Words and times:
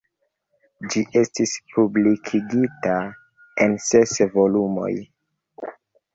Ĝi 0.93 1.03
estis 1.19 1.53
publikigita 1.73 2.97
en 3.67 3.77
ses 3.91 4.17
volumoj. 4.39 4.91